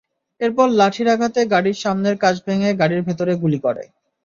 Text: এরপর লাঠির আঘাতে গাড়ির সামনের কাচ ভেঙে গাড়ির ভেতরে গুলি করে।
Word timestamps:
এরপর 0.41 0.67
লাঠির 0.79 1.07
আঘাতে 1.09 1.41
গাড়ির 1.53 1.77
সামনের 1.83 2.15
কাচ 2.23 2.35
ভেঙে 2.45 2.69
গাড়ির 2.81 3.01
ভেতরে 3.07 3.33
গুলি 3.41 3.59
করে। 3.65 3.83